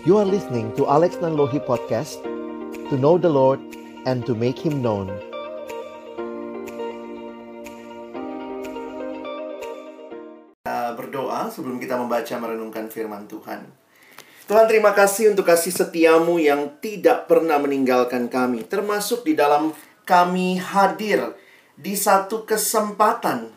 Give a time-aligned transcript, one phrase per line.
[0.00, 2.24] You are listening to Alex Nanlohi Podcast
[2.88, 3.60] To know the Lord
[4.08, 5.12] and to make Him known
[10.64, 13.68] Kita berdoa sebelum kita membaca merenungkan firman Tuhan.
[14.48, 18.64] Tuhan terima kasih untuk kasih setiamu yang tidak pernah meninggalkan kami.
[18.64, 19.76] Termasuk di dalam
[20.08, 21.36] kami hadir
[21.76, 23.52] di satu kesempatan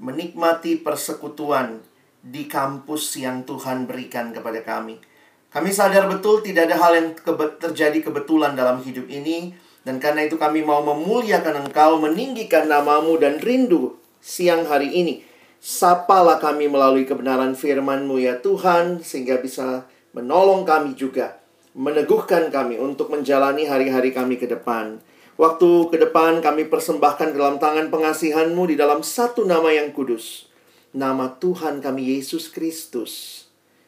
[0.00, 1.84] menikmati persekutuan
[2.24, 5.15] di kampus yang Tuhan berikan kepada kami.
[5.56, 9.56] Kami sadar betul tidak ada hal yang kebe terjadi kebetulan dalam hidup ini
[9.88, 15.24] dan karena itu kami mau memuliakan Engkau, meninggikan namamu dan rindu siang hari ini.
[15.56, 21.40] Sapalah kami melalui kebenaran firman-Mu ya Tuhan sehingga bisa menolong kami juga,
[21.72, 25.00] meneguhkan kami untuk menjalani hari-hari kami ke depan.
[25.40, 30.52] Waktu ke depan kami persembahkan dalam tangan pengasihan-Mu di dalam satu nama yang kudus.
[30.92, 33.45] Nama Tuhan kami Yesus Kristus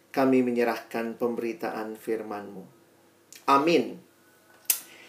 [0.09, 2.65] kami menyerahkan pemberitaan firman-Mu.
[3.49, 4.01] Amin.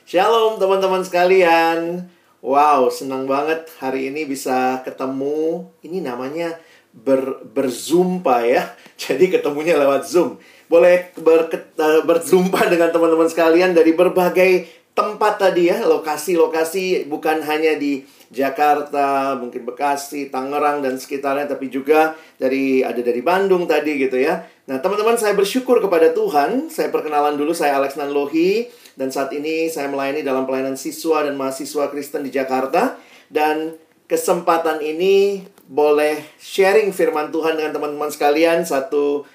[0.03, 2.09] Shalom teman-teman sekalian.
[2.39, 5.67] Wow, senang banget hari ini bisa ketemu.
[5.83, 6.55] Ini namanya
[6.95, 8.73] ber, berzumpa ya.
[9.01, 10.39] Jadi ketemunya lewat Zoom.
[10.71, 17.79] Boleh ber, eh, berzumpa dengan teman-teman sekalian dari berbagai tempat tadi ya, lokasi-lokasi bukan hanya
[17.79, 24.19] di Jakarta, mungkin Bekasi, Tangerang dan sekitarnya tapi juga dari ada dari Bandung tadi gitu
[24.19, 24.45] ya.
[24.69, 26.69] Nah, teman-teman saya bersyukur kepada Tuhan.
[26.69, 31.33] Saya perkenalan dulu saya Alex Nanlohi dan saat ini saya melayani dalam pelayanan siswa dan
[31.33, 32.93] mahasiswa Kristen di Jakarta
[33.33, 33.73] dan
[34.05, 39.25] kesempatan ini boleh sharing firman Tuhan dengan teman-teman sekalian satu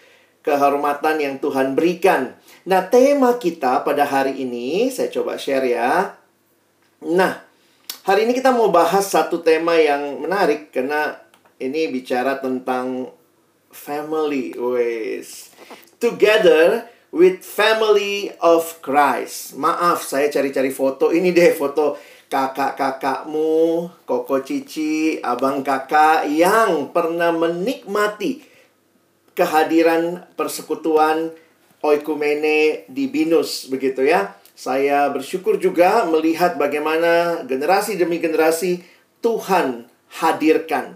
[0.47, 2.39] kehormatan yang Tuhan berikan.
[2.63, 6.15] Nah, tema kita pada hari ini saya coba share ya.
[7.03, 7.43] Nah,
[8.05, 11.17] Hari ini kita mau bahas satu tema yang menarik karena
[11.57, 13.09] ini bicara tentang
[13.75, 15.51] family, wes.
[15.99, 19.59] Together with family of Christ.
[19.59, 21.11] Maaf, saya cari-cari foto.
[21.11, 21.99] Ini deh foto
[22.31, 28.43] kakak-kakakmu, koko cici, abang kakak yang pernah menikmati
[29.39, 31.31] kehadiran persekutuan
[31.83, 34.35] oikumene di Binus begitu ya.
[34.55, 38.83] Saya bersyukur juga melihat bagaimana generasi demi generasi
[39.19, 39.91] Tuhan
[40.23, 40.95] hadirkan.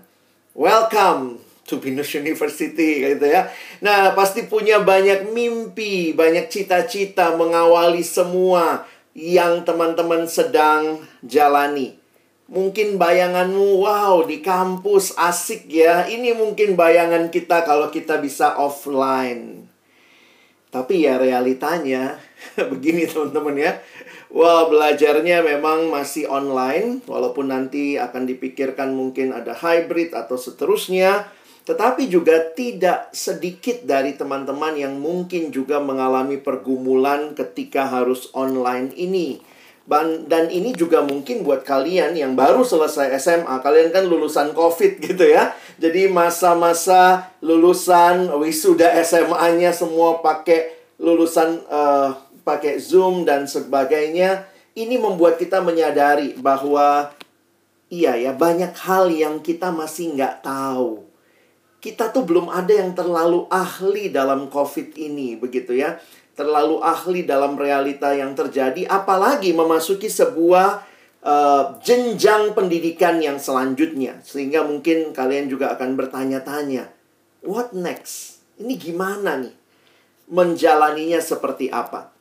[0.54, 3.52] Welcome to Binus University gitu ya.
[3.84, 12.00] Nah, pasti punya banyak mimpi, banyak cita-cita mengawali semua yang teman-teman sedang jalani.
[12.48, 16.08] Mungkin bayanganmu, wow, di kampus asik ya.
[16.08, 19.68] Ini mungkin bayangan kita kalau kita bisa offline.
[20.72, 22.16] Tapi ya realitanya
[22.72, 23.72] begini teman-teman ya.
[24.28, 31.28] Wah, belajarnya memang masih online walaupun nanti akan dipikirkan mungkin ada hybrid atau seterusnya.
[31.68, 39.44] Tetapi juga tidak sedikit dari teman-teman yang mungkin juga mengalami pergumulan ketika harus online ini.
[40.28, 43.60] Dan ini juga mungkin buat kalian yang baru selesai SMA.
[43.60, 45.52] Kalian kan lulusan COVID gitu ya.
[45.76, 52.16] Jadi masa-masa lulusan wisuda SMA-nya semua pakai lulusan uh,
[52.48, 54.48] pakai Zoom dan sebagainya.
[54.72, 57.12] Ini membuat kita menyadari bahwa
[57.92, 61.08] iya ya banyak hal yang kita masih nggak tahu.
[61.78, 65.94] Kita tuh belum ada yang terlalu ahli dalam COVID ini begitu ya
[66.38, 70.86] terlalu ahli dalam realita yang terjadi, apalagi memasuki sebuah
[71.26, 76.86] uh, jenjang pendidikan yang selanjutnya, sehingga mungkin kalian juga akan bertanya-tanya,
[77.42, 78.38] "What next?
[78.62, 79.54] Ini gimana nih?
[80.30, 82.14] Menjalaninya seperti apa?"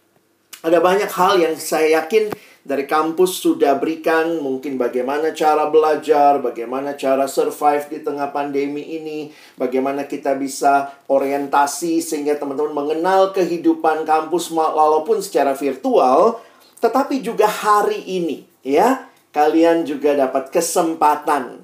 [0.65, 2.33] Ada banyak hal yang saya yakin
[2.67, 9.31] dari kampus sudah berikan mungkin bagaimana cara belajar, bagaimana cara survive di tengah pandemi ini,
[9.55, 16.43] bagaimana kita bisa orientasi sehingga teman-teman mengenal kehidupan kampus walaupun secara virtual,
[16.83, 21.63] tetapi juga hari ini ya, kalian juga dapat kesempatan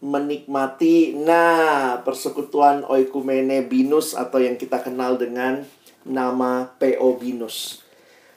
[0.00, 5.68] menikmati nah persekutuan oikumene binus atau yang kita kenal dengan
[6.08, 7.87] nama PO binus.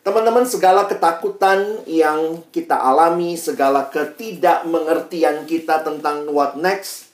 [0.02, 7.14] Teman-teman, segala ketakutan yang kita alami, segala ketidakmengertian kita tentang what next,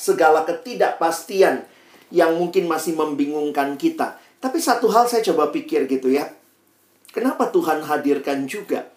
[0.00, 1.68] segala ketidakpastian
[2.08, 4.16] yang mungkin masih membingungkan kita.
[4.40, 6.32] Tapi satu hal saya coba pikir gitu ya.
[7.12, 8.88] Kenapa Tuhan hadirkan juga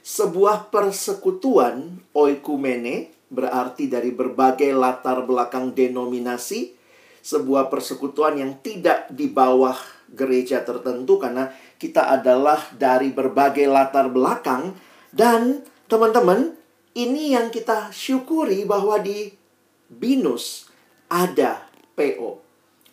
[0.00, 6.74] sebuah persekutuan oikumene berarti dari berbagai latar belakang denominasi,
[7.20, 9.76] sebuah persekutuan yang tidak di bawah
[10.10, 14.76] gereja tertentu karena kita adalah dari berbagai latar belakang
[15.10, 16.52] dan teman-teman
[16.92, 19.32] ini yang kita syukuri bahwa di
[19.90, 20.70] Binus
[21.10, 21.66] ada
[21.96, 22.38] PO,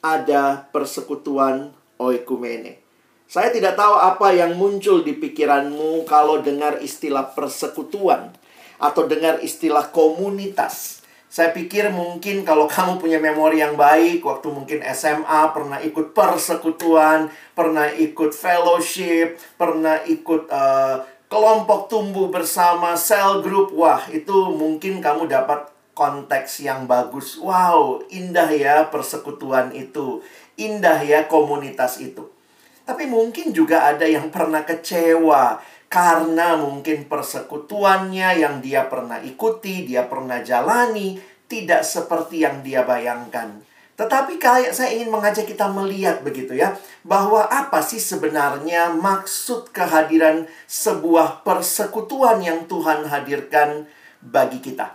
[0.01, 2.81] ada persekutuan oikumene.
[3.27, 8.31] Saya tidak tahu apa yang muncul di pikiranmu kalau dengar istilah persekutuan
[8.79, 11.03] atau dengar istilah komunitas.
[11.37, 17.29] Saya pikir mungkin kalau kamu punya memori yang baik, waktu mungkin SMA pernah ikut persekutuan,
[17.53, 25.29] pernah ikut fellowship, pernah ikut uh, kelompok tumbuh bersama, cell group, wah itu mungkin kamu
[25.29, 27.37] dapat konteks yang bagus.
[27.37, 30.25] Wow, indah ya persekutuan itu,
[30.57, 32.33] indah ya komunitas itu.
[32.81, 40.03] Tapi mungkin juga ada yang pernah kecewa karena mungkin persekutuannya yang dia pernah ikuti, dia
[40.03, 41.15] pernah jalani,
[41.47, 43.63] tidak seperti yang dia bayangkan.
[43.97, 50.45] Tetapi kayak saya ingin mengajak kita melihat begitu ya, bahwa apa sih sebenarnya maksud kehadiran
[50.69, 53.89] sebuah persekutuan yang Tuhan hadirkan
[54.21, 54.93] bagi kita.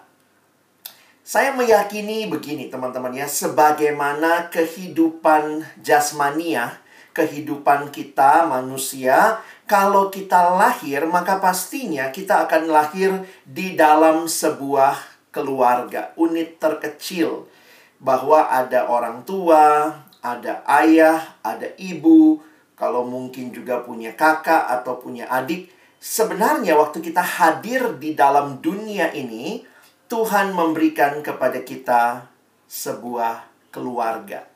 [1.27, 9.41] Saya meyakini begini teman-teman ya, sebagaimana kehidupan jasmania kehidupan kita manusia,
[9.72, 15.00] kalau kita lahir, maka pastinya kita akan lahir di dalam sebuah
[15.32, 17.48] keluarga, unit terkecil.
[17.96, 19.88] Bahwa ada orang tua,
[20.20, 22.44] ada ayah, ada ibu,
[22.76, 25.72] kalau mungkin juga punya kakak atau punya adik.
[25.96, 29.64] Sebenarnya waktu kita hadir di dalam dunia ini,
[30.04, 32.28] Tuhan memberikan kepada kita
[32.69, 34.51] sebuah keluarga.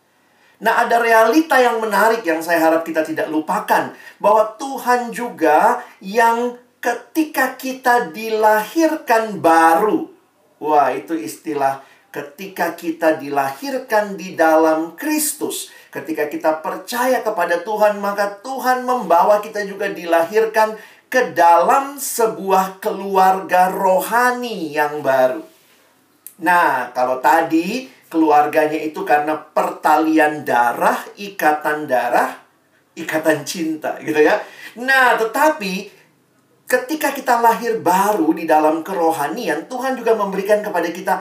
[0.57, 6.57] Nah, ada realita yang menarik yang saya harap kita tidak lupakan, bahwa Tuhan juga yang
[6.81, 10.09] ketika kita dilahirkan baru.
[10.57, 15.69] Wah, itu istilah ketika kita dilahirkan di dalam Kristus.
[15.93, 20.81] Ketika kita percaya kepada Tuhan, maka Tuhan membawa kita juga dilahirkan
[21.13, 25.45] ke dalam sebuah keluarga rohani yang baru.
[26.41, 32.41] Nah, kalau tadi keluarganya itu karena pertalian darah, ikatan darah,
[32.97, 34.41] ikatan cinta gitu ya.
[34.81, 35.93] Nah, tetapi
[36.65, 41.15] ketika kita lahir baru di dalam kerohanian, Tuhan juga memberikan kepada kita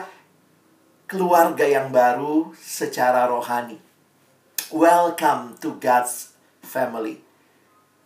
[1.04, 3.76] keluarga yang baru secara rohani.
[4.72, 6.32] Welcome to God's
[6.64, 7.20] family.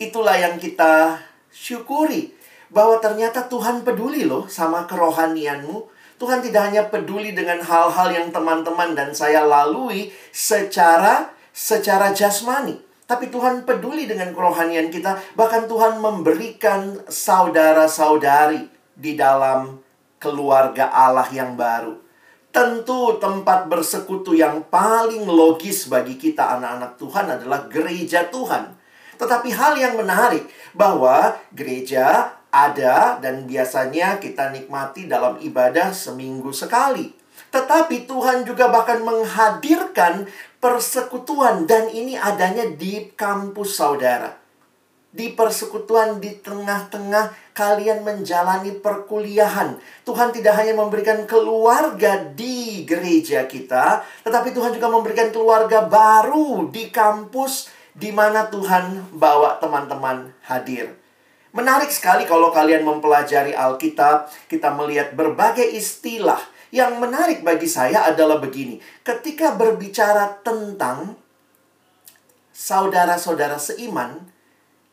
[0.02, 1.22] Itulah yang kita
[1.54, 2.34] syukuri
[2.74, 8.92] bahwa ternyata Tuhan peduli loh sama kerohanianmu Tuhan tidak hanya peduli dengan hal-hal yang teman-teman
[8.92, 12.76] dan saya lalui secara secara jasmani,
[13.08, 15.16] tapi Tuhan peduli dengan kerohanian kita.
[15.32, 19.80] Bahkan Tuhan memberikan saudara-saudari di dalam
[20.20, 21.96] keluarga Allah yang baru.
[22.52, 28.76] Tentu tempat bersekutu yang paling logis bagi kita anak-anak Tuhan adalah gereja Tuhan.
[29.16, 30.44] Tetapi hal yang menarik
[30.76, 37.14] bahwa gereja ada dan biasanya kita nikmati dalam ibadah seminggu sekali.
[37.50, 40.26] Tetapi Tuhan juga bahkan menghadirkan
[40.62, 44.38] persekutuan dan ini adanya di kampus saudara.
[45.10, 49.74] Di persekutuan di tengah-tengah kalian menjalani perkuliahan.
[50.06, 56.94] Tuhan tidak hanya memberikan keluarga di gereja kita, tetapi Tuhan juga memberikan keluarga baru di
[56.94, 60.99] kampus di mana Tuhan bawa teman-teman hadir.
[61.50, 66.38] Menarik sekali kalau kalian mempelajari Alkitab, kita melihat berbagai istilah.
[66.70, 68.78] Yang menarik bagi saya adalah begini.
[69.02, 71.18] Ketika berbicara tentang
[72.54, 74.30] saudara-saudara seiman,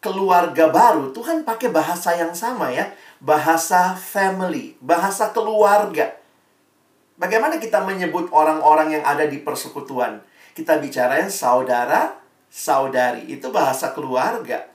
[0.02, 2.90] keluarga baru, Tuhan pakai bahasa yang sama ya.
[3.22, 6.18] Bahasa family, bahasa keluarga.
[7.22, 10.26] Bagaimana kita menyebut orang-orang yang ada di persekutuan?
[10.58, 12.18] Kita bicara saudara,
[12.50, 13.30] saudari.
[13.30, 14.66] Itu bahasa keluarga.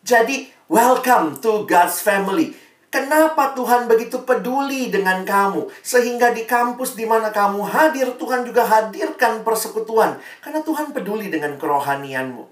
[0.00, 2.56] Jadi, welcome to God's family.
[2.88, 5.66] Kenapa Tuhan begitu peduli dengan kamu?
[5.82, 10.22] Sehingga di kampus di mana kamu hadir, Tuhan juga hadirkan persekutuan.
[10.38, 12.46] Karena Tuhan peduli dengan kerohanianmu.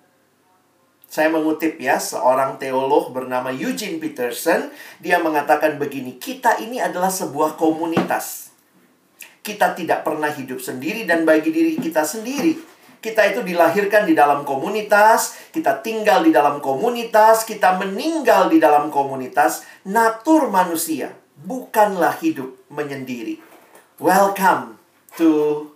[1.07, 4.75] Saya mengutip ya, seorang teolog bernama Eugene Peterson.
[4.99, 8.50] Dia mengatakan begini, kita ini adalah sebuah komunitas.
[9.47, 12.72] Kita tidak pernah hidup sendiri dan bagi diri kita sendiri
[13.02, 18.94] kita itu dilahirkan di dalam komunitas, kita tinggal di dalam komunitas, kita meninggal di dalam
[18.94, 19.66] komunitas.
[19.82, 21.11] Natur manusia
[21.42, 23.42] bukanlah hidup menyendiri.
[23.99, 24.78] Welcome
[25.18, 25.66] to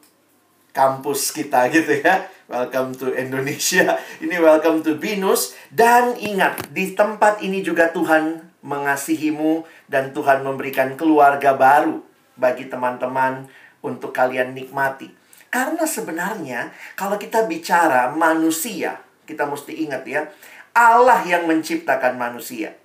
[0.71, 2.31] kampus kita gitu ya.
[2.47, 3.99] Welcome to Indonesia.
[4.23, 5.59] Ini welcome to Binus.
[5.67, 11.99] Dan ingat, di tempat ini juga Tuhan mengasihimu dan Tuhan memberikan keluarga baru
[12.39, 13.51] bagi teman-teman
[13.83, 15.11] untuk kalian nikmati.
[15.57, 16.69] Karena sebenarnya
[17.01, 20.29] kalau kita bicara manusia, kita mesti ingat ya,
[20.77, 22.77] Allah yang menciptakan manusia.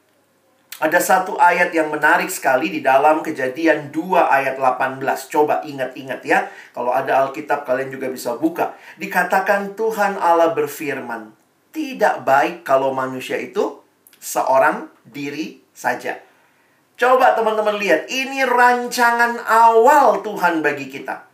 [0.79, 5.03] Ada satu ayat yang menarik sekali di dalam kejadian 2 ayat 18.
[5.27, 6.47] Coba ingat-ingat ya.
[6.71, 8.79] Kalau ada Alkitab kalian juga bisa buka.
[8.95, 11.35] Dikatakan Tuhan Allah berfirman.
[11.71, 13.79] tidak baik kalau manusia itu
[14.19, 16.19] seorang diri saja.
[16.99, 21.30] Coba teman-teman lihat, ini rancangan awal Tuhan bagi kita.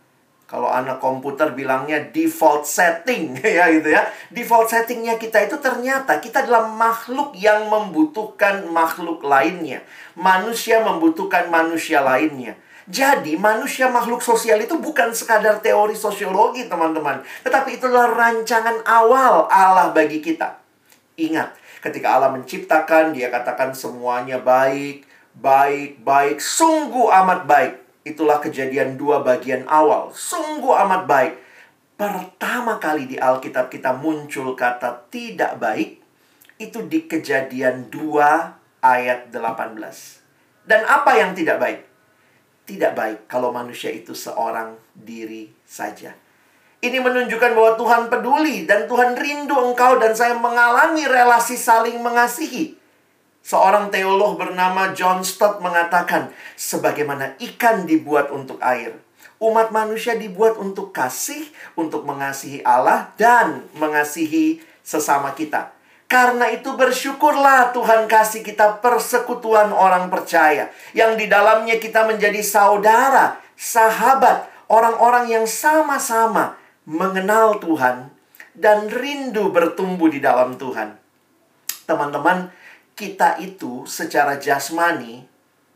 [0.48, 4.08] Kalau anak komputer bilangnya default setting ya gitu ya.
[4.32, 9.84] Default settingnya kita itu ternyata kita adalah makhluk yang membutuhkan makhluk lainnya.
[10.16, 12.56] Manusia membutuhkan manusia lainnya.
[12.88, 17.20] Jadi manusia makhluk sosial itu bukan sekadar teori sosiologi teman-teman.
[17.44, 20.56] Tetapi itulah rancangan awal Allah bagi kita.
[21.20, 21.52] Ingat,
[21.84, 25.04] ketika Allah menciptakan dia katakan semuanya baik,
[25.36, 27.87] baik, baik, sungguh amat baik.
[28.08, 30.08] Itulah kejadian dua bagian awal.
[30.16, 31.34] Sungguh amat baik.
[31.98, 36.00] Pertama kali di Alkitab kita muncul kata tidak baik.
[36.56, 40.66] Itu di kejadian 2 ayat 18.
[40.66, 41.80] Dan apa yang tidak baik?
[42.66, 46.14] Tidak baik kalau manusia itu seorang diri saja.
[46.78, 52.77] Ini menunjukkan bahwa Tuhan peduli dan Tuhan rindu engkau dan saya mengalami relasi saling mengasihi.
[53.44, 58.98] Seorang teolog bernama John Stott mengatakan, sebagaimana ikan dibuat untuk air,
[59.40, 65.72] umat manusia dibuat untuk kasih, untuk mengasihi Allah dan mengasihi sesama kita.
[66.08, 73.36] Karena itu bersyukurlah Tuhan kasih kita persekutuan orang percaya yang di dalamnya kita menjadi saudara,
[73.60, 76.56] sahabat, orang-orang yang sama-sama
[76.88, 78.08] mengenal Tuhan
[78.56, 80.96] dan rindu bertumbuh di dalam Tuhan.
[81.84, 82.48] Teman-teman,
[82.98, 85.22] kita itu secara jasmani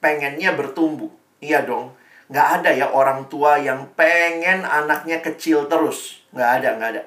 [0.02, 1.14] pengennya bertumbuh.
[1.38, 1.94] Iya dong.
[2.26, 6.18] Nggak ada ya orang tua yang pengen anaknya kecil terus.
[6.34, 7.04] Nggak ada, nggak ada.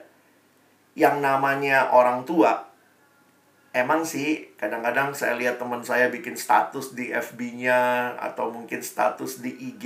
[0.95, 2.71] Yang namanya orang tua,
[3.75, 9.51] emang sih kadang-kadang saya lihat teman saya bikin status di FB-nya atau mungkin status di
[9.51, 9.83] IG.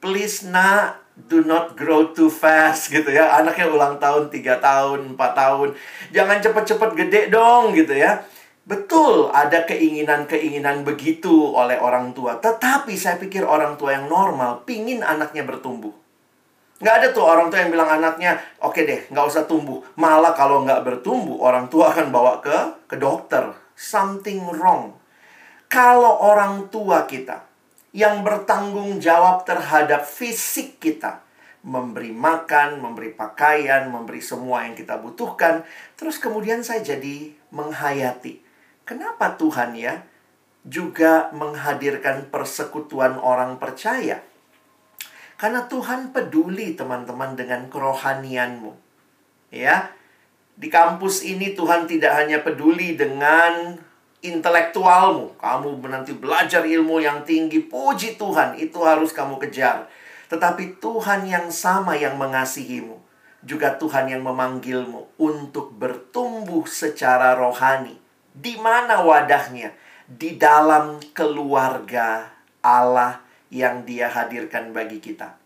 [0.00, 3.36] Please nak, do not grow too fast gitu ya.
[3.36, 5.68] Anaknya ulang tahun 3 tahun, 4 tahun.
[6.16, 8.24] Jangan cepet-cepet gede dong gitu ya
[8.70, 12.38] Betul, ada keinginan-keinginan begitu oleh orang tua.
[12.38, 15.90] Tetapi saya pikir orang tua yang normal pingin anaknya bertumbuh.
[16.78, 19.82] Nggak ada tuh orang tua yang bilang anaknya, oke deh, nggak usah tumbuh.
[19.98, 23.50] Malah kalau nggak bertumbuh, orang tua akan bawa ke ke dokter.
[23.74, 24.94] Something wrong.
[25.66, 27.42] Kalau orang tua kita
[27.90, 31.18] yang bertanggung jawab terhadap fisik kita,
[31.66, 35.66] memberi makan, memberi pakaian, memberi semua yang kita butuhkan,
[35.98, 38.49] terus kemudian saya jadi menghayati
[38.90, 40.02] Kenapa Tuhan ya
[40.66, 44.18] juga menghadirkan persekutuan orang percaya?
[45.38, 48.74] Karena Tuhan peduli teman-teman dengan kerohanianmu.
[49.54, 49.94] Ya.
[50.58, 53.78] Di kampus ini Tuhan tidak hanya peduli dengan
[54.26, 55.38] intelektualmu.
[55.38, 59.86] Kamu nanti belajar ilmu yang tinggi, puji Tuhan, itu harus kamu kejar.
[60.26, 62.98] Tetapi Tuhan yang sama yang mengasihimu,
[63.46, 69.74] juga Tuhan yang memanggilmu untuk bertumbuh secara rohani di mana wadahnya?
[70.10, 72.30] Di dalam keluarga
[72.62, 75.38] Allah yang Dia hadirkan bagi kita.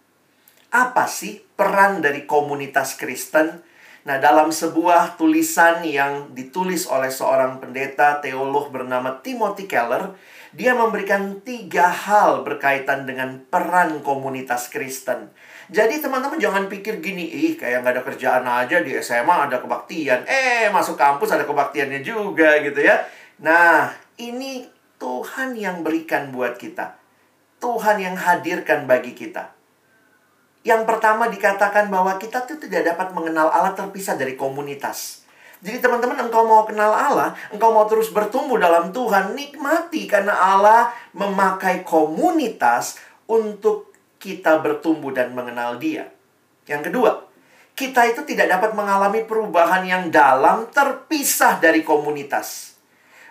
[0.73, 3.62] Apa sih peran dari komunitas Kristen?
[4.05, 10.12] Nah, dalam sebuah tulisan yang ditulis oleh seorang pendeta teolog bernama Timothy Keller,
[10.53, 15.33] dia memberikan tiga hal berkaitan dengan peran komunitas Kristen.
[15.73, 20.28] Jadi teman-teman jangan pikir gini, ih kayak nggak ada kerjaan aja di SMA ada kebaktian.
[20.28, 23.00] Eh, masuk kampus ada kebaktiannya juga gitu ya.
[23.40, 23.88] Nah,
[24.21, 24.68] ini
[25.00, 27.00] Tuhan yang berikan buat kita.
[27.64, 29.56] Tuhan yang hadirkan bagi kita.
[30.64, 35.25] Yang pertama dikatakan bahwa kita tuh tidak dapat mengenal Allah terpisah dari komunitas.
[35.64, 40.92] Jadi teman-teman engkau mau kenal Allah, engkau mau terus bertumbuh dalam Tuhan, nikmati karena Allah
[41.16, 43.94] memakai komunitas untuk
[44.25, 46.09] kita bertumbuh dan mengenal Dia.
[46.64, 47.28] Yang kedua,
[47.76, 52.73] kita itu tidak dapat mengalami perubahan yang dalam terpisah dari komunitas.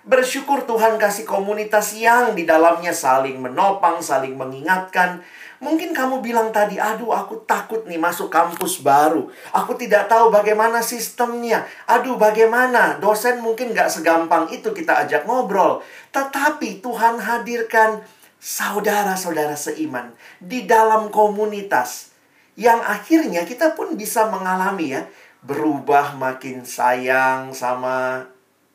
[0.06, 5.24] Bersyukur Tuhan kasih komunitas yang di dalamnya saling menopang, saling mengingatkan.
[5.64, 9.32] Mungkin kamu bilang tadi, aduh aku takut nih masuk kampus baru.
[9.56, 11.64] Aku tidak tahu bagaimana sistemnya.
[11.88, 15.80] Aduh bagaimana, dosen mungkin gak segampang itu kita ajak ngobrol.
[16.12, 18.04] Tetapi Tuhan hadirkan
[18.44, 20.12] saudara-saudara seiman
[20.44, 22.12] di dalam komunitas
[22.60, 25.08] yang akhirnya kita pun bisa mengalami ya
[25.48, 28.28] berubah makin sayang sama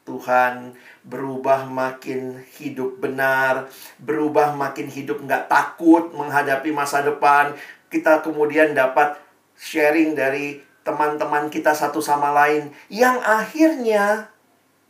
[0.09, 0.73] Tuhan,
[1.05, 3.69] berubah makin hidup benar,
[4.01, 7.53] berubah makin hidup nggak takut menghadapi masa depan.
[7.93, 9.21] Kita kemudian dapat
[9.61, 14.33] sharing dari teman-teman kita satu sama lain yang akhirnya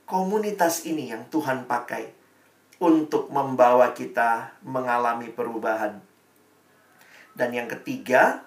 [0.07, 2.18] komunitas ini yang Tuhan pakai
[2.79, 5.99] untuk membawa kita mengalami perubahan.
[7.35, 8.43] Dan yang ketiga,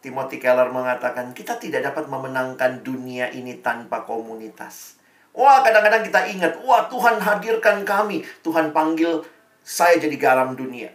[0.00, 4.98] Timothy Keller mengatakan kita tidak dapat memenangkan dunia ini tanpa komunitas.
[5.30, 8.26] Wah, kadang-kadang kita ingat, wah Tuhan hadirkan kami.
[8.42, 9.22] Tuhan panggil
[9.62, 10.90] saya jadi garam dunia.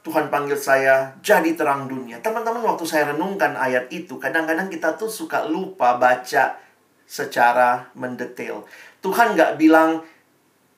[0.00, 2.22] Tuhan panggil saya jadi terang dunia.
[2.22, 6.56] Teman-teman, waktu saya renungkan ayat itu, kadang-kadang kita tuh suka lupa baca
[7.04, 8.64] secara mendetail.
[9.02, 10.06] Tuhan nggak bilang,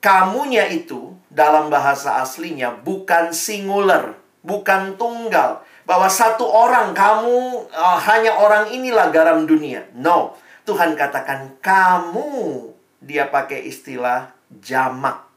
[0.03, 5.63] kamunya itu dalam bahasa aslinya bukan singular, bukan tunggal.
[5.87, 9.87] Bahwa satu orang, kamu uh, hanya orang inilah garam dunia.
[9.95, 10.35] No,
[10.67, 12.71] Tuhan katakan kamu.
[13.03, 15.27] Dia pakai istilah jamak.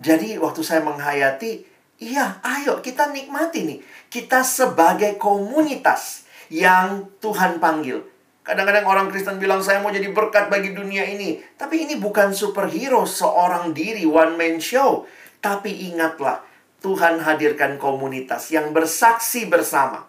[0.00, 1.60] Jadi waktu saya menghayati,
[2.00, 3.78] iya ayo kita nikmati nih.
[4.08, 8.00] Kita sebagai komunitas yang Tuhan panggil.
[8.40, 11.40] Kadang-kadang orang Kristen bilang saya mau jadi berkat bagi dunia ini.
[11.56, 15.04] Tapi ini bukan superhero seorang diri one man show.
[15.40, 16.40] Tapi ingatlah,
[16.80, 20.08] Tuhan hadirkan komunitas yang bersaksi bersama.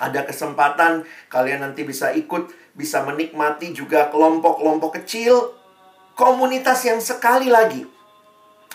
[0.00, 5.54] Ada kesempatan kalian nanti bisa ikut, bisa menikmati juga kelompok-kelompok kecil,
[6.18, 7.94] komunitas yang sekali lagi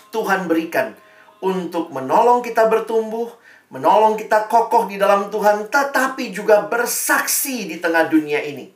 [0.09, 0.97] Tuhan berikan
[1.39, 3.31] untuk menolong kita bertumbuh,
[3.69, 8.69] menolong kita kokoh di dalam Tuhan, tetapi juga bersaksi di tengah dunia ini.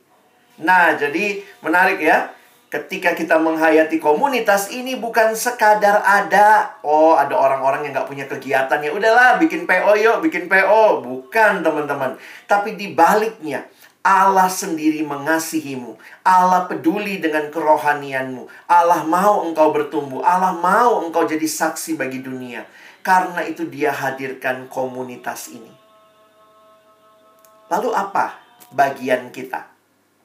[0.62, 2.30] Nah, jadi menarik ya.
[2.70, 8.82] Ketika kita menghayati komunitas ini bukan sekadar ada oh ada orang-orang yang nggak punya kegiatan
[8.82, 12.18] ya udahlah bikin PO yuk bikin PO bukan teman-teman.
[12.50, 13.62] Tapi di baliknya
[14.02, 15.94] Allah sendiri mengasihimu.
[16.26, 18.66] Allah peduli dengan kerohanianmu.
[18.66, 20.26] Allah mau engkau bertumbuh.
[20.26, 22.66] Allah mau engkau jadi saksi bagi dunia
[23.04, 25.70] karena itu dia hadirkan komunitas ini
[27.68, 28.40] lalu apa
[28.72, 29.68] bagian kita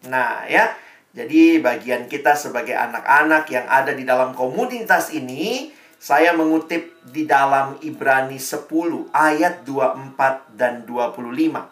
[0.08, 0.74] nah ya
[1.10, 7.82] jadi bagian kita sebagai anak-anak yang ada di dalam komunitas ini, saya mengutip di dalam
[7.82, 11.66] Ibrani 10 ayat 24 dan 25.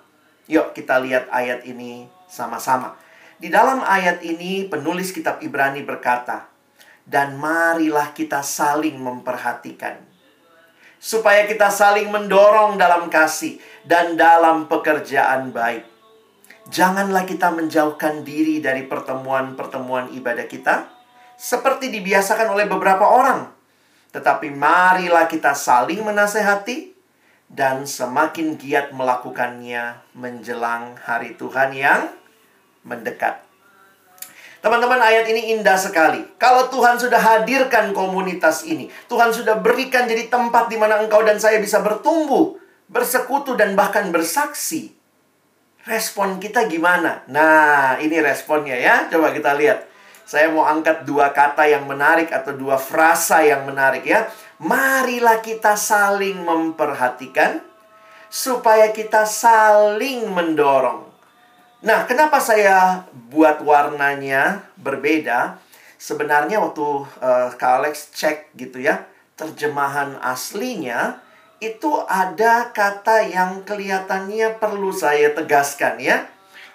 [0.50, 2.98] Yuk kita lihat ayat ini sama-sama.
[3.38, 6.50] Di dalam ayat ini penulis kitab Ibrani berkata,
[7.06, 10.02] "Dan marilah kita saling memperhatikan
[10.98, 15.88] supaya kita saling mendorong dalam kasih dan dalam pekerjaan baik."
[16.68, 20.92] Janganlah kita menjauhkan diri dari pertemuan-pertemuan ibadah kita
[21.40, 23.48] seperti dibiasakan oleh beberapa orang.
[24.12, 26.92] Tetapi marilah kita saling menasehati
[27.48, 32.12] dan semakin giat melakukannya menjelang hari Tuhan yang
[32.84, 33.47] mendekat.
[34.60, 36.26] Teman-teman, ayat ini indah sekali.
[36.42, 41.38] Kalau Tuhan sudah hadirkan komunitas ini, Tuhan sudah berikan jadi tempat di mana engkau dan
[41.38, 42.58] saya bisa bertumbuh,
[42.90, 44.98] bersekutu, dan bahkan bersaksi
[45.88, 47.24] respon kita gimana?
[47.32, 49.08] Nah, ini responnya ya.
[49.08, 49.88] Coba kita lihat.
[50.28, 54.28] Saya mau angkat dua kata yang menarik atau dua frasa yang menarik ya.
[54.60, 57.64] Marilah kita saling memperhatikan
[58.28, 61.07] supaya kita saling mendorong.
[61.78, 65.62] Nah, kenapa saya buat warnanya berbeda?
[66.02, 69.06] Sebenarnya waktu uh, Kak Alex cek gitu ya,
[69.38, 71.22] terjemahan aslinya
[71.62, 76.26] itu ada kata yang kelihatannya perlu saya tegaskan ya.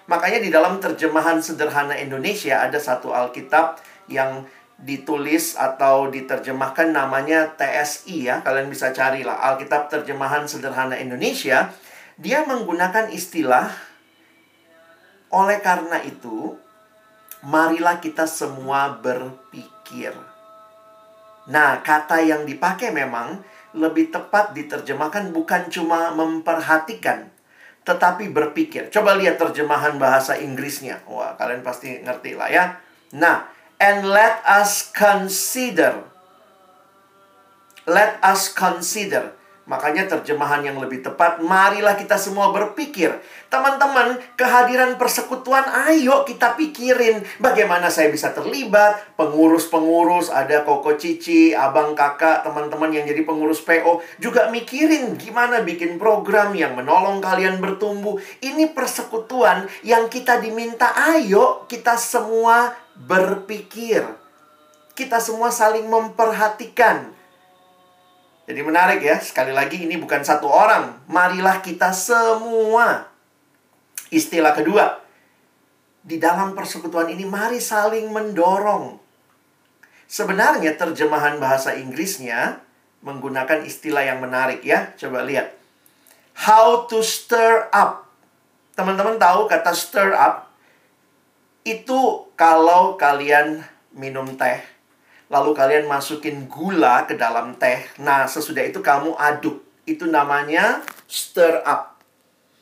[0.07, 4.47] Makanya di dalam terjemahan sederhana Indonesia ada satu Alkitab yang
[4.79, 8.35] ditulis atau diterjemahkan namanya TSI ya.
[8.39, 11.71] Kalian bisa carilah Alkitab terjemahan sederhana Indonesia.
[12.19, 13.71] Dia menggunakan istilah
[15.33, 16.53] oleh karena itu
[17.43, 20.13] marilah kita semua berpikir.
[21.49, 23.43] Nah, kata yang dipakai memang
[23.75, 27.27] lebih tepat diterjemahkan bukan cuma memperhatikan,
[27.83, 28.87] tetapi berpikir.
[28.93, 31.03] Coba lihat terjemahan bahasa Inggrisnya.
[31.09, 32.65] Wah, kalian pasti ngerti lah ya.
[33.17, 33.49] Nah,
[33.81, 36.07] and let us consider.
[37.83, 39.35] Let us consider.
[39.63, 43.15] Makanya terjemahan yang lebih tepat, marilah kita semua berpikir.
[43.47, 49.15] Teman-teman, kehadiran persekutuan, ayo kita pikirin bagaimana saya bisa terlibat.
[49.15, 54.03] Pengurus-pengurus, ada koko cici, abang kakak, teman-teman yang jadi pengurus PO.
[54.19, 58.19] Juga mikirin gimana bikin program yang menolong kalian bertumbuh.
[58.43, 64.03] Ini persekutuan yang kita diminta, ayo kita semua berpikir.
[64.91, 67.12] Kita semua saling memperhatikan
[68.43, 70.99] jadi menarik ya, sekali lagi ini bukan satu orang.
[71.07, 73.07] Marilah kita semua.
[74.11, 74.99] Istilah kedua,
[76.03, 78.99] di dalam persekutuan ini mari saling mendorong.
[80.11, 82.59] Sebenarnya terjemahan bahasa Inggrisnya
[82.99, 84.91] menggunakan istilah yang menarik ya.
[84.99, 85.55] Coba lihat.
[86.35, 88.11] How to stir up.
[88.75, 90.51] Teman-teman tahu kata stir up?
[91.63, 93.63] Itu kalau kalian
[93.95, 94.72] minum teh
[95.33, 97.81] lalu kalian masukin gula ke dalam teh.
[97.97, 99.65] Nah, sesudah itu kamu aduk.
[99.89, 101.97] Itu namanya stir up.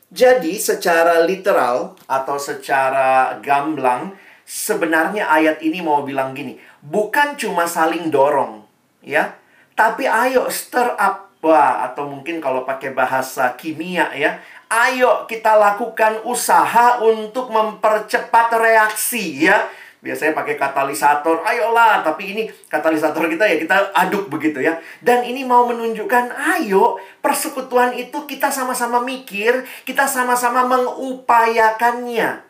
[0.08, 4.16] Jadi, secara literal atau secara gamblang,
[4.48, 8.64] sebenarnya ayat ini mau bilang gini, bukan cuma saling dorong,
[9.04, 9.36] ya.
[9.76, 14.38] Tapi ayo stir up wah atau mungkin kalau pakai bahasa kimia ya,
[14.70, 19.68] ayo kita lakukan usaha untuk mempercepat reaksi ya
[20.02, 24.82] biasanya pakai katalisator, ayolah, tapi ini katalisator kita ya kita aduk begitu ya.
[24.98, 32.42] Dan ini mau menunjukkan, ayo persekutuan itu kita sama-sama mikir, kita sama-sama mengupayakannya.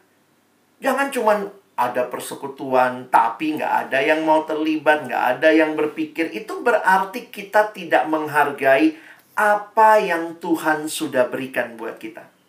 [0.82, 6.32] Jangan cuman ada persekutuan, tapi nggak ada yang mau terlibat, nggak ada yang berpikir.
[6.32, 8.96] Itu berarti kita tidak menghargai
[9.36, 12.41] apa yang Tuhan sudah berikan buat kita.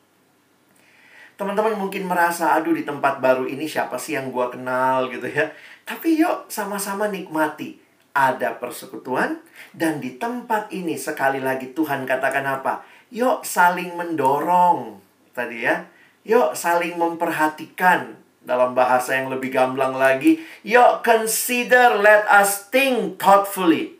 [1.42, 5.50] Teman-teman mungkin merasa, aduh di tempat baru ini siapa sih yang gua kenal gitu ya.
[5.82, 7.82] Tapi yuk sama-sama nikmati.
[8.14, 9.42] Ada persekutuan
[9.74, 12.86] dan di tempat ini sekali lagi Tuhan katakan apa?
[13.10, 15.02] Yuk saling mendorong
[15.34, 15.82] tadi ya.
[16.22, 20.38] Yuk saling memperhatikan dalam bahasa yang lebih gamblang lagi.
[20.62, 23.98] Yuk consider, let us think thoughtfully.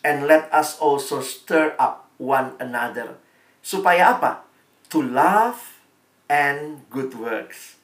[0.00, 3.20] And let us also stir up one another.
[3.60, 4.48] Supaya apa?
[4.88, 5.79] To love
[6.30, 7.82] and good works.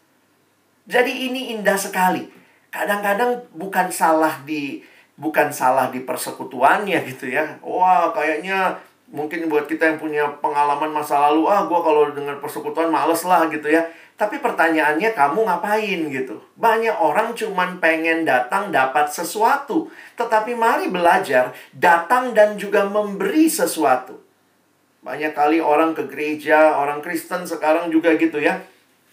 [0.86, 2.30] Jadi ini indah sekali.
[2.70, 4.78] Kadang-kadang bukan salah di
[5.18, 7.58] bukan salah di persekutuannya gitu ya.
[7.66, 8.78] Wah, kayaknya
[9.10, 13.50] mungkin buat kita yang punya pengalaman masa lalu, ah gua kalau dengan persekutuan males lah
[13.50, 13.82] gitu ya.
[14.16, 16.40] Tapi pertanyaannya kamu ngapain gitu?
[16.56, 19.92] Banyak orang cuman pengen datang dapat sesuatu.
[20.16, 24.25] Tetapi mari belajar datang dan juga memberi sesuatu.
[25.06, 28.58] Banyak kali orang ke gereja, orang Kristen sekarang juga gitu ya.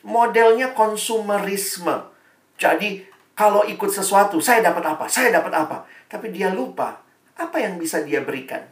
[0.01, 2.09] Modelnya konsumerisme.
[2.57, 3.05] Jadi
[3.37, 5.05] kalau ikut sesuatu, saya dapat apa?
[5.05, 5.85] Saya dapat apa?
[6.09, 6.97] Tapi dia lupa
[7.37, 8.65] apa yang bisa dia berikan.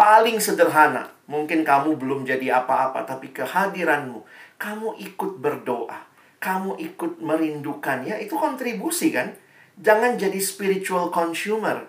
[0.00, 4.24] Paling sederhana, mungkin kamu belum jadi apa-apa, tapi kehadiranmu,
[4.56, 6.00] kamu ikut berdoa,
[6.40, 9.36] kamu ikut merindukan, ya itu kontribusi kan?
[9.76, 11.84] Jangan jadi spiritual consumer.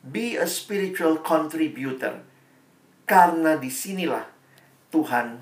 [0.00, 2.32] Be a spiritual contributor.
[3.04, 4.24] Karena di sinilah
[4.88, 5.36] Tuhan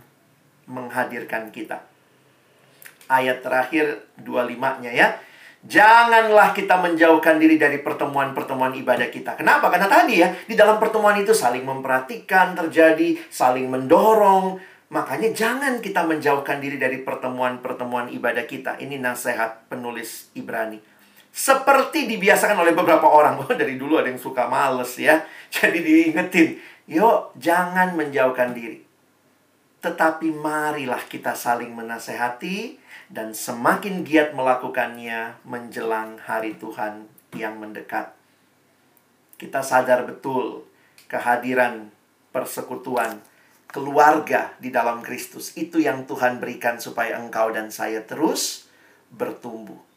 [0.66, 1.79] menghadirkan kita.
[3.07, 5.14] Ayat terakhir 25-nya ya.
[5.62, 9.38] Janganlah kita menjauhkan diri dari pertemuan-pertemuan ibadah kita.
[9.38, 9.70] Kenapa?
[9.70, 14.59] Karena tadi ya, di dalam pertemuan itu saling memperhatikan terjadi, saling mendorong.
[14.90, 18.83] Makanya jangan kita menjauhkan diri dari pertemuan-pertemuan ibadah kita.
[18.83, 20.91] Ini nasihat penulis Ibrani.
[21.33, 23.40] Seperti dibiasakan oleh beberapa orang.
[23.40, 25.25] Oh, dari dulu ada yang suka males ya.
[25.49, 28.83] Jadi diingetin Yuk, jangan menjauhkan diri.
[29.83, 32.79] Tetapi marilah kita saling menasehati
[33.11, 38.14] dan semakin giat melakukannya menjelang hari Tuhan yang mendekat.
[39.38, 40.66] Kita sadar betul
[41.11, 41.90] kehadiran
[42.31, 43.23] persekutuan
[43.66, 48.71] keluarga di dalam Kristus itu yang Tuhan berikan supaya engkau dan saya terus
[49.11, 49.91] bertumbuh.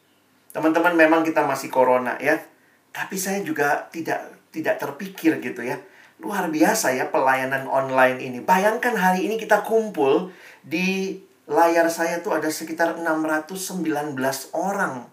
[0.56, 2.40] Teman-teman memang kita masih corona ya,
[2.88, 5.76] tapi saya juga tidak tidak terpikir gitu ya
[6.16, 8.38] Luar biasa ya pelayanan online ini.
[8.40, 10.32] Bayangkan hari ini kita kumpul
[10.64, 14.16] di layar saya tuh ada sekitar 619
[14.56, 15.04] orang.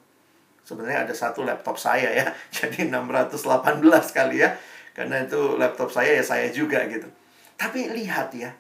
[0.64, 2.32] Sebenarnya ada satu laptop saya ya.
[2.56, 3.84] Jadi 618
[4.16, 4.56] kali ya.
[4.96, 7.12] Karena itu laptop saya ya saya juga gitu.
[7.60, 8.56] Tapi lihat ya.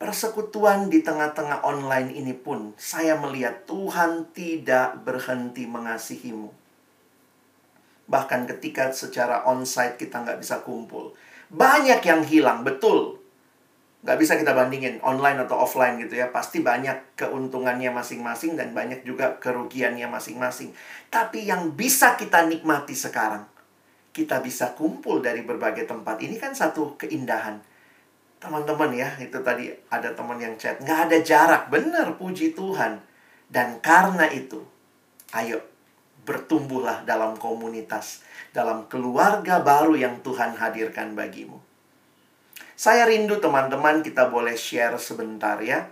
[0.00, 6.48] Persekutuan di tengah-tengah online ini pun saya melihat Tuhan tidak berhenti mengasihimu.
[8.08, 11.12] Bahkan ketika secara onsite kita nggak bisa kumpul
[11.50, 13.18] banyak yang hilang, betul.
[14.06, 16.30] Nggak bisa kita bandingin online atau offline gitu ya.
[16.30, 20.70] Pasti banyak keuntungannya masing-masing dan banyak juga kerugiannya masing-masing.
[21.10, 23.50] Tapi yang bisa kita nikmati sekarang,
[24.14, 26.22] kita bisa kumpul dari berbagai tempat.
[26.22, 27.58] Ini kan satu keindahan.
[28.40, 30.80] Teman-teman ya, itu tadi ada teman yang chat.
[30.80, 32.96] Nggak ada jarak, benar puji Tuhan.
[33.52, 34.64] Dan karena itu,
[35.36, 35.60] ayo
[36.24, 41.58] bertumbuhlah dalam komunitas dalam keluarga baru yang Tuhan hadirkan bagimu.
[42.74, 45.86] Saya rindu teman-teman kita boleh share sebentar ya.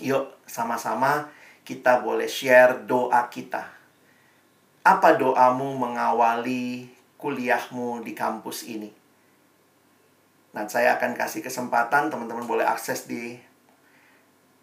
[0.00, 1.28] Yuk sama-sama
[1.66, 3.68] kita boleh share doa kita.
[4.82, 8.90] Apa doamu mengawali kuliahmu di kampus ini?
[10.52, 13.40] Nah, saya akan kasih kesempatan teman-teman boleh akses di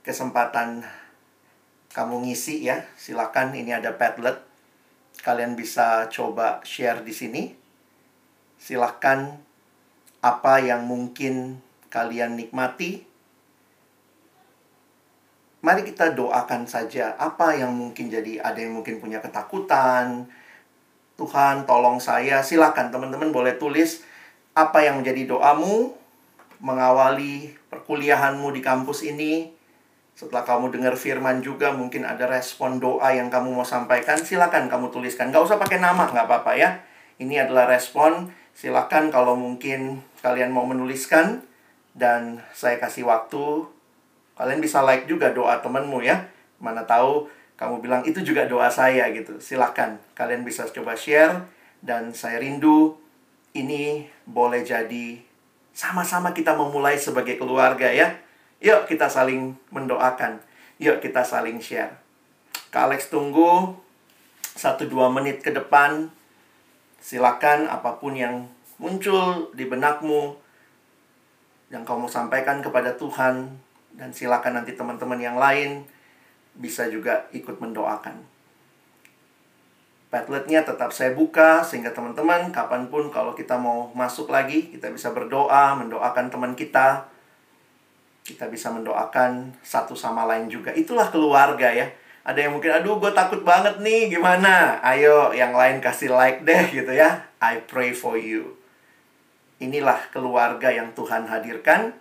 [0.05, 0.85] kesempatan
[1.93, 2.85] kamu ngisi ya.
[2.93, 4.49] Silakan ini ada Padlet
[5.19, 7.43] Kalian bisa coba share di sini.
[8.55, 9.35] Silahkan
[10.23, 11.59] apa yang mungkin
[11.91, 13.03] kalian nikmati.
[15.59, 20.31] Mari kita doakan saja apa yang mungkin jadi ada yang mungkin punya ketakutan.
[21.19, 22.39] Tuhan tolong saya.
[22.39, 24.07] Silakan teman-teman boleh tulis
[24.59, 25.95] apa yang menjadi doamu
[26.59, 29.55] mengawali perkuliahanmu di kampus ini.
[30.11, 34.91] Setelah kamu dengar firman juga mungkin ada respon doa yang kamu mau sampaikan, silakan kamu
[34.91, 35.31] tuliskan.
[35.31, 36.83] Gak usah pakai nama, nggak apa-apa ya.
[37.23, 38.27] Ini adalah respon.
[38.51, 41.39] Silakan kalau mungkin kalian mau menuliskan
[41.95, 43.63] dan saya kasih waktu.
[44.35, 46.27] Kalian bisa like juga doa temanmu ya.
[46.59, 49.39] Mana tahu kamu bilang itu juga doa saya gitu.
[49.39, 51.47] Silakan kalian bisa coba share
[51.79, 52.99] dan saya rindu
[53.53, 55.19] ini boleh jadi
[55.73, 58.19] sama-sama kita memulai sebagai keluarga ya.
[58.59, 60.43] Yuk kita saling mendoakan.
[60.77, 61.95] Yuk kita saling share.
[62.69, 63.73] Kak Alex tunggu
[64.59, 66.11] 1-2 menit ke depan.
[66.99, 70.35] Silakan apa pun yang muncul di benakmu
[71.69, 73.55] yang kau mau sampaikan kepada Tuhan
[73.93, 75.85] dan silakan nanti teman-teman yang lain
[76.57, 78.38] bisa juga ikut mendoakan.
[80.09, 85.13] Padletnya tetap saya buka sehingga teman-teman kapan pun kalau kita mau masuk lagi kita bisa
[85.13, 87.05] berdoa, mendoakan teman kita,
[88.25, 90.73] kita bisa mendoakan satu sama lain juga.
[90.73, 91.89] Itulah keluarga ya.
[92.25, 94.77] Ada yang mungkin, aduh gue takut banget nih, gimana?
[94.85, 97.25] Ayo yang lain kasih like deh gitu ya.
[97.41, 98.53] I pray for you.
[99.57, 101.97] Inilah keluarga yang Tuhan hadirkan.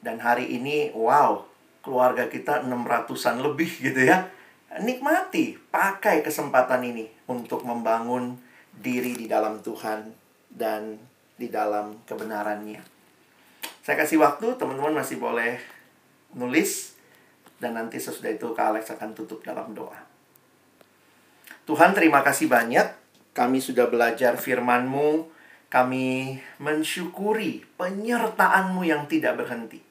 [0.00, 1.44] Dan hari ini, wow,
[1.84, 4.32] keluarga kita 600-an lebih gitu ya.
[4.70, 8.38] Nikmati, pakai kesempatan ini untuk membangun
[8.70, 10.14] diri di dalam Tuhan
[10.46, 10.94] dan
[11.34, 12.78] di dalam kebenarannya.
[13.82, 15.58] Saya kasih waktu, teman-teman masih boleh
[16.38, 16.94] nulis.
[17.60, 20.00] Dan nanti sesudah itu Kak Alex akan tutup dalam doa.
[21.68, 22.88] Tuhan terima kasih banyak.
[23.36, 25.28] Kami sudah belajar firman-Mu.
[25.68, 29.82] Kami mensyukuri penyertaan-Mu yang tidak berhenti.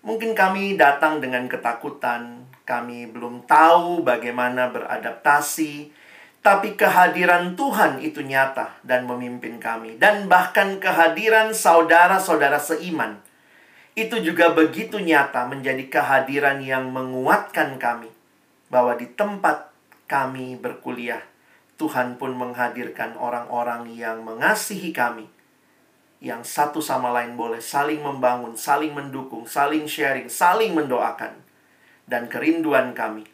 [0.00, 2.44] Mungkin kami datang dengan ketakutan.
[2.64, 5.92] Kami belum tahu bagaimana beradaptasi.
[6.40, 10.00] Tapi kehadiran Tuhan itu nyata dan memimpin kami.
[10.00, 13.20] Dan bahkan kehadiran saudara-saudara seiman.
[13.92, 18.08] Itu juga begitu nyata menjadi kehadiran yang menguatkan kami.
[18.72, 19.68] Bahwa di tempat
[20.08, 21.20] kami berkuliah,
[21.76, 25.28] Tuhan pun menghadirkan orang-orang yang mengasihi kami.
[26.24, 31.43] Yang satu sama lain boleh saling membangun, saling mendukung, saling sharing, saling mendoakan.
[32.04, 33.24] Dan kerinduan kami,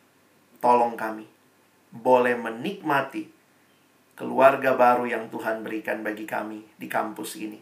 [0.62, 1.26] tolong kami
[1.90, 3.26] boleh menikmati
[4.14, 7.58] keluarga baru yang Tuhan berikan bagi kami di kampus ini.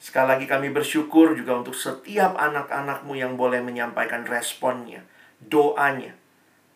[0.00, 5.06] Sekali lagi kami bersyukur juga untuk setiap anak-anakmu yang boleh menyampaikan responnya,
[5.38, 6.16] doanya.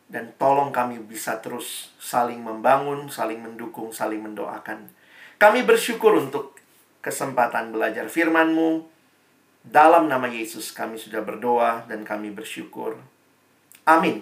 [0.08, 4.88] Dan tolong kami bisa terus saling membangun, saling mendukung, saling mendoakan.
[5.36, 6.56] Kami bersyukur untuk
[7.04, 8.88] kesempatan belajar firman-Mu.
[9.68, 12.96] Dalam nama Yesus kami sudah berdoa dan kami bersyukur.
[13.88, 14.20] Amin.